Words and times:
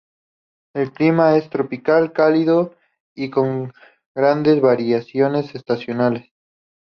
El 0.73 0.93
clima 0.93 1.37
es 1.37 1.51
tropical, 1.51 2.11
cálido 2.11 2.73
y 3.13 3.29
con 3.29 3.71
grandes 4.15 4.59
variaciones 4.59 5.53
estacionales. 5.53 6.31